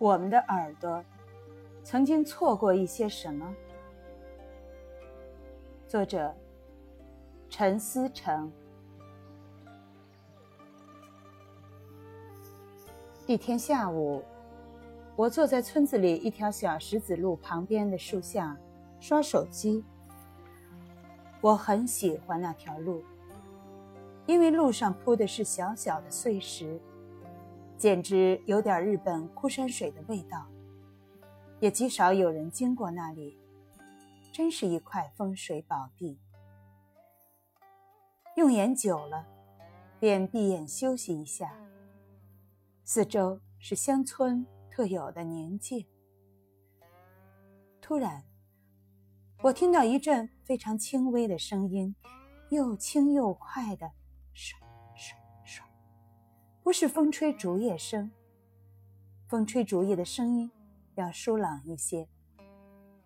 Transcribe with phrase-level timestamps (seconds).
[0.00, 1.04] 我们的耳朵
[1.84, 3.54] 曾经错过一些什么？
[5.86, 6.34] 作者：
[7.50, 8.50] 陈思成。
[13.26, 14.24] 一天下午，
[15.16, 18.56] 我坐在村子里一条小石子路旁边的树下
[19.00, 19.84] 刷手机。
[21.42, 23.04] 我很喜欢那条路，
[24.24, 26.80] 因为路上铺的是小小的碎石。
[27.80, 30.46] 简直有点日本枯山水的味道，
[31.60, 33.38] 也极少有人经过那里，
[34.30, 36.20] 真是一块风水宝地。
[38.36, 39.26] 用眼久了，
[39.98, 41.56] 便闭眼休息一下。
[42.84, 45.86] 四周是乡村特有的宁静。
[47.80, 48.22] 突然，
[49.42, 51.96] 我听到一阵非常轻微的声音，
[52.50, 53.90] 又轻又快的
[54.34, 54.69] 唰。
[56.70, 58.12] 不是风吹竹叶声，
[59.26, 60.48] 风吹竹叶的声音
[60.94, 62.06] 要疏朗一些，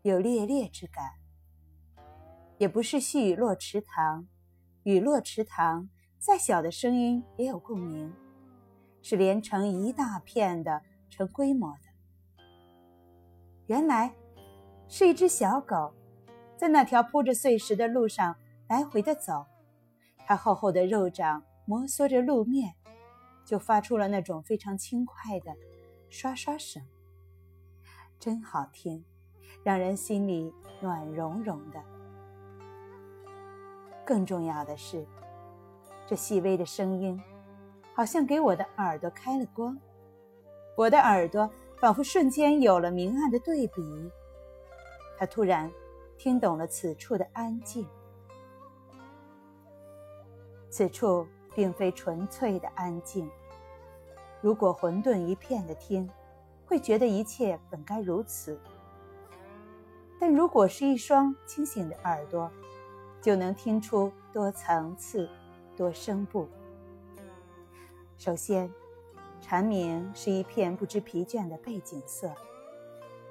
[0.00, 1.04] 有猎猎之感。
[2.56, 4.26] 也不是细雨落池塘，
[4.84, 8.10] 雨落池塘再小的声音也有共鸣，
[9.02, 12.42] 是连成一大片的、成规模的。
[13.66, 14.14] 原来
[14.88, 15.92] 是一只小狗，
[16.56, 18.34] 在那条铺着碎石的路上
[18.68, 19.44] 来回的走，
[20.26, 22.74] 它厚厚的肉掌摩挲着路面。
[23.50, 25.52] 就发出了那种非常轻快的
[26.08, 26.80] 刷刷声，
[28.16, 29.04] 真好听，
[29.64, 31.82] 让人心里暖融融的。
[34.06, 35.04] 更重要的是，
[36.06, 37.20] 这细微的声音
[37.92, 39.76] 好像给我的耳朵开了光，
[40.76, 44.12] 我的耳朵仿佛瞬间有了明暗的对比。
[45.18, 45.68] 他突然
[46.16, 47.84] 听懂了此处的安静，
[50.70, 53.28] 此处并非纯粹的安静。
[54.40, 56.08] 如果混沌一片的听，
[56.66, 58.56] 会觉得一切本该如此；
[60.18, 62.50] 但如果是一双清醒的耳朵，
[63.20, 65.28] 就能听出多层次、
[65.76, 66.48] 多声部。
[68.16, 68.72] 首先，
[69.42, 72.34] 蝉鸣是一片不知疲倦的背景色，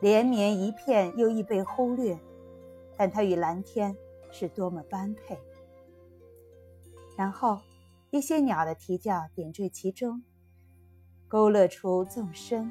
[0.00, 2.18] 连绵一片又易被忽略，
[2.96, 3.94] 但它与蓝天
[4.30, 5.38] 是多么般配。
[7.16, 7.60] 然后，
[8.10, 10.22] 一些鸟的啼叫点缀其中。
[11.34, 12.70] 勾勒出纵深、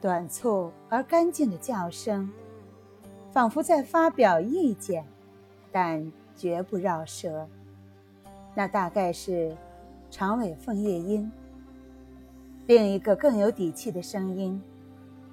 [0.00, 2.32] 短促而干净的叫声，
[3.30, 5.04] 仿佛在发表意见，
[5.70, 7.46] 但绝不绕舌。
[8.54, 9.54] 那大概是
[10.10, 11.30] 长尾凤叶莺。
[12.66, 14.58] 另一个更有底气的声音，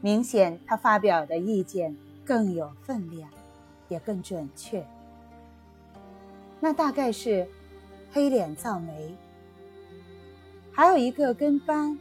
[0.02, 3.30] 明显他发表的意见更有分量，
[3.88, 4.86] 也更准确。
[6.60, 7.48] 那大概是
[8.12, 9.16] 黑脸噪眉。
[10.76, 11.98] 还有一个跟班，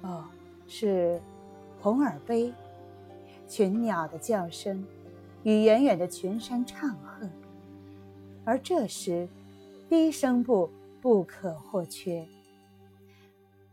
[0.00, 0.24] 哦，
[0.66, 1.20] 是
[1.78, 2.54] 红耳杯，
[3.46, 4.82] 群鸟的叫声
[5.42, 7.28] 与远远的群山唱和，
[8.46, 9.28] 而这时
[9.90, 10.70] 低声部
[11.02, 12.26] 不可或缺。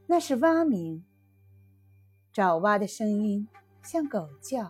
[0.06, 1.02] 那是蛙鸣，
[2.34, 3.48] 爪蛙的声音
[3.82, 4.70] 像狗叫，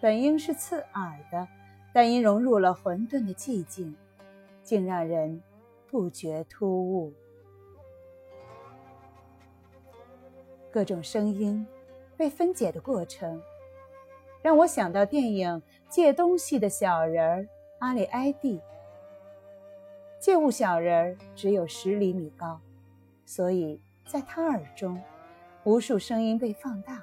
[0.00, 1.46] 本应是刺耳的，
[1.92, 3.94] 但因融入了混沌的寂静，
[4.62, 5.42] 竟让人
[5.90, 7.12] 不觉突兀。
[10.72, 11.66] 各种声音
[12.16, 13.42] 被分解的过程，
[14.40, 15.48] 让我想到电影
[15.88, 17.42] 《借东西的小人儿》
[17.80, 18.60] 阿里埃蒂。
[20.20, 22.60] 借物小人儿只有十厘米高，
[23.26, 25.02] 所以在他耳中，
[25.64, 27.02] 无数声音被放大。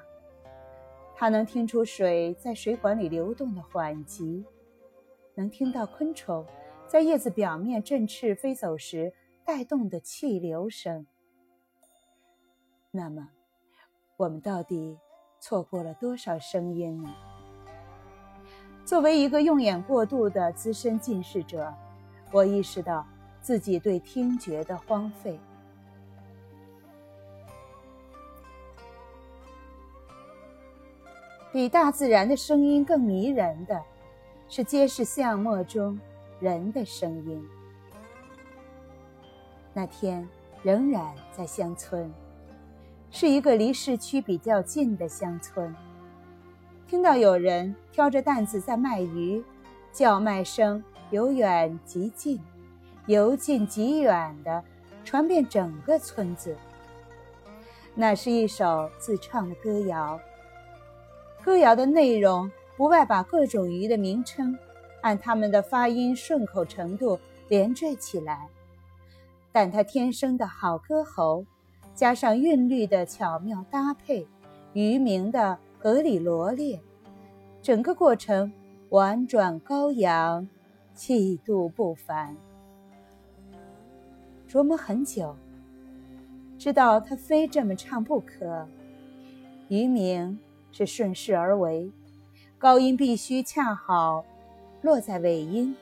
[1.14, 4.46] 他能听出水在水管里流动的缓急，
[5.34, 6.46] 能听到昆虫
[6.86, 9.12] 在叶子表面振翅飞走时
[9.44, 11.06] 带动的气流声。
[12.90, 13.28] 那么。
[14.18, 14.98] 我们到底
[15.38, 17.14] 错过了多少声音呢？
[18.84, 21.72] 作为一个用眼过度的资深近视者，
[22.32, 23.06] 我意识到
[23.40, 25.38] 自己对听觉的荒废。
[31.52, 33.80] 比大自然的声音更迷人的，
[34.48, 35.96] 是街市巷陌中
[36.40, 37.48] 人的声音。
[39.72, 40.28] 那天
[40.64, 42.12] 仍然在乡村。
[43.10, 45.74] 是一个离市区比较近的乡村，
[46.86, 49.42] 听到有人挑着担子在卖鱼，
[49.92, 52.38] 叫卖声由远及近，
[53.06, 54.62] 由近及远的
[55.04, 56.54] 传遍整个村子。
[57.94, 60.20] 那是一首自创的歌谣，
[61.42, 64.56] 歌谣的内容不外把各种鱼的名称
[65.00, 67.18] 按它们的发音顺口程度
[67.48, 68.48] 连缀起来，
[69.50, 71.46] 但它天生的好歌喉。
[71.98, 74.24] 加上韵律的巧妙搭配，
[74.72, 76.80] 渔民的格里罗列，
[77.60, 78.52] 整个过程
[78.90, 80.48] 婉转高扬，
[80.94, 82.36] 气度不凡。
[84.48, 85.34] 琢磨很久，
[86.56, 88.64] 知道他非这么唱不可。
[89.66, 90.38] 渔民
[90.70, 91.90] 是顺势而为，
[92.58, 94.24] 高音必须恰好
[94.82, 95.74] 落在尾音，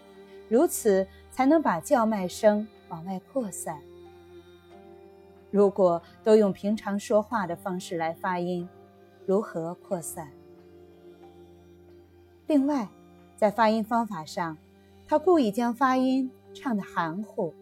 [0.49, 3.79] 如此才能把叫卖声往外扩散。
[5.57, 8.69] 如果都用平常说话的方式来发音，
[9.25, 10.31] 如何扩散？
[12.47, 12.91] 另外，
[13.39, 14.59] 在发音方法上，
[15.07, 17.55] 他故意将发音唱得含糊。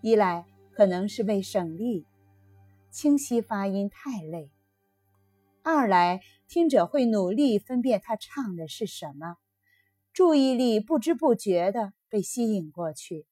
[0.00, 2.06] 一来可能是为省力，
[2.90, 4.48] 清晰发音太累；
[5.62, 9.36] 二来听者会努力分辨他唱的是什么，
[10.14, 13.26] 注意力不知不觉地被吸引过去。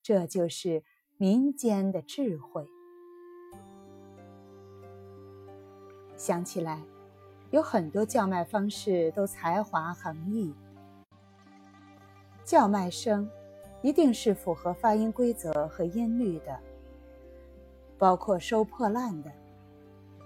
[0.00, 0.84] 这就是
[1.16, 2.68] 民间的智慧。
[6.24, 6.80] 想起来，
[7.50, 10.54] 有很多叫卖方式都才华横溢，
[12.42, 13.28] 叫卖声。
[13.82, 16.58] 一定是符合发音规则和音律的，
[17.98, 19.30] 包括收破烂的、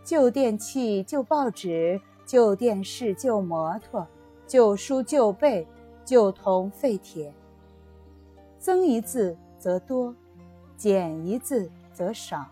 [0.05, 4.06] 旧电器、旧报纸、旧电视、旧摩托、
[4.47, 5.67] 旧书、旧被、
[6.05, 7.35] 旧铜废铁。
[8.61, 10.15] 增一字则多，
[10.77, 12.47] 减一字则少，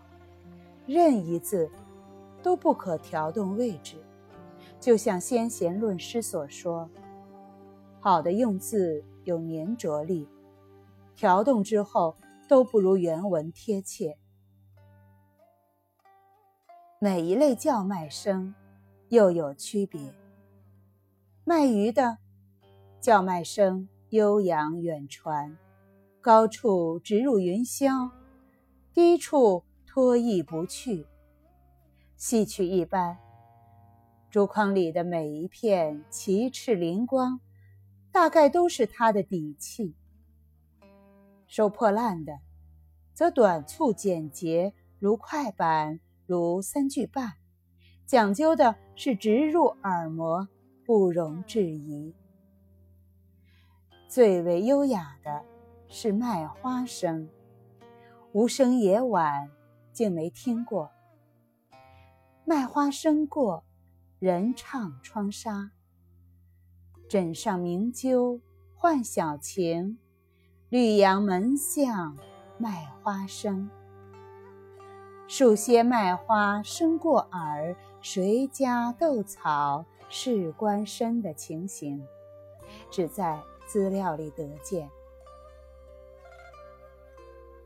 [0.85, 1.71] 任一字
[2.47, 3.97] 都不可调动位置。
[4.79, 6.89] 就像先贤论师所说
[7.99, 10.25] ：“好的用字有粘着力。”
[11.13, 12.15] 调动之后
[12.47, 14.17] 都不如原文贴切。
[17.01, 18.55] 每一类叫卖声
[19.09, 20.15] 又有区别。
[21.43, 22.17] 卖鱼的
[23.01, 25.57] 叫卖声悠扬远传，
[26.21, 28.09] 高处直入云霄，
[28.93, 31.05] 低处脱逸不去。
[32.17, 33.15] 戏曲一般，
[34.31, 37.39] 竹筐里的每一片奇翅灵光，
[38.11, 39.93] 大概都是他的底气。
[41.45, 42.39] 收破烂的，
[43.13, 47.33] 则短促简洁，如快板，如三句半，
[48.07, 50.47] 讲究的是直入耳膜，
[50.83, 52.15] 不容置疑。
[54.07, 55.45] 最为优雅的
[55.87, 57.29] 是卖花声，
[58.31, 59.51] 无声也晚，
[59.93, 60.89] 竟没听过。
[62.49, 63.65] 卖花声过，
[64.19, 65.71] 人唱窗纱，
[67.09, 68.39] 枕上明鸠
[68.73, 69.97] 唤小情。
[70.69, 72.17] 绿杨门巷
[72.57, 73.69] 卖花生，
[75.27, 82.01] 数些卖花声过耳，谁家斗草事关身的情形，
[82.89, 84.89] 只在资料里得见。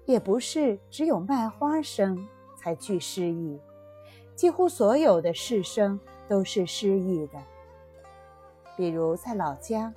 [0.06, 3.60] 也不是只有卖花生才具诗意，
[4.42, 7.38] 几乎所有的市声都是诗意的。
[8.76, 9.94] 比如在老家，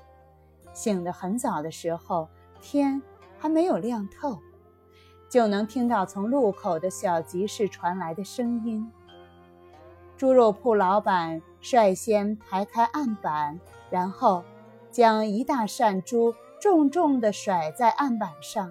[0.75, 2.29] 醒得很早的时候。
[2.61, 3.01] 天
[3.39, 4.39] 还没有亮透，
[5.31, 8.93] 就能听到从路口的小集市传来的声音。
[10.15, 13.59] 猪肉铺老板率先排开案板，
[13.89, 14.45] 然后
[14.91, 18.71] 将一大扇猪重重地甩在案板上，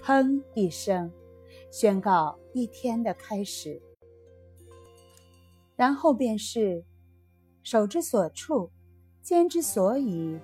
[0.00, 1.12] 砰一声，
[1.68, 3.82] 宣告一天的开始。
[5.78, 6.84] 然后便是
[7.62, 8.68] 手之所处，
[9.22, 10.36] 肩之所以，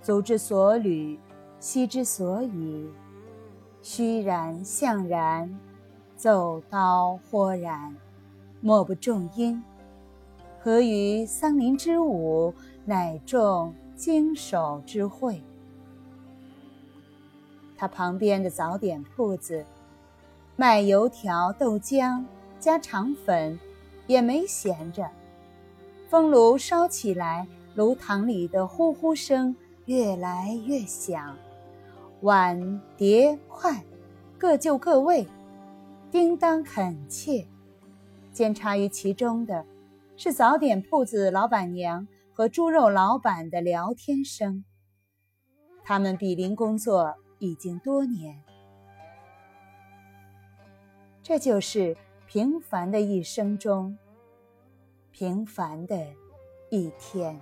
[0.00, 1.20] 足之所履。
[1.58, 2.88] 膝之所以，
[3.82, 5.60] 虚然向然，
[6.16, 7.94] 奏刀豁然，
[8.62, 9.62] 莫不重音。
[10.62, 12.54] 何于桑林之舞，
[12.86, 15.42] 乃众经手之会。
[17.76, 19.66] 他旁边的早点铺子，
[20.56, 22.24] 卖油条、豆浆
[22.58, 23.60] 加肠粉，
[24.10, 25.08] 也没闲着。
[26.08, 31.38] 风炉烧起来，炉膛里的呼呼声越来越响。
[32.22, 33.84] 碗碟筷
[34.36, 35.28] 各就各位，
[36.10, 37.46] 叮当恳切。
[38.32, 39.64] 监察于其中的，
[40.16, 44.64] 是早点铺子老板娘和猪肉老板的聊天声。
[45.84, 48.42] 他们比邻工作已经多年。
[51.22, 51.96] 这就是
[52.32, 53.98] 平凡的一生中，
[55.10, 56.06] 平凡的
[56.68, 57.36] 一天。